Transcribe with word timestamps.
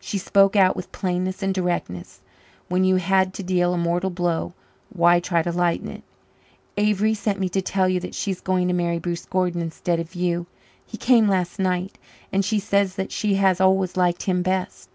She 0.00 0.16
spoke 0.16 0.56
out, 0.56 0.76
with 0.76 0.92
plainness 0.92 1.42
and 1.42 1.52
directness. 1.52 2.22
When 2.70 2.84
you 2.84 2.96
had 2.96 3.34
to 3.34 3.42
deal 3.42 3.74
a 3.74 3.76
mortal 3.76 4.08
blow, 4.08 4.54
why 4.88 5.20
try 5.20 5.42
to 5.42 5.52
lighten 5.52 5.88
it? 5.90 6.04
"Avery 6.78 7.12
sent 7.12 7.38
me 7.38 7.50
to 7.50 7.60
tell 7.60 7.86
you 7.86 8.00
that 8.00 8.14
she 8.14 8.30
is 8.30 8.40
going 8.40 8.68
to 8.68 8.72
marry 8.72 8.98
Bruce 8.98 9.26
Gordon 9.26 9.60
instead 9.60 10.00
of 10.00 10.14
you. 10.14 10.46
He 10.86 10.96
came 10.96 11.28
last 11.28 11.58
night 11.58 11.98
and 12.32 12.46
she 12.46 12.58
says 12.58 12.94
that 12.94 13.12
she 13.12 13.34
has 13.34 13.60
always 13.60 13.94
liked 13.94 14.22
him 14.22 14.40
best." 14.40 14.86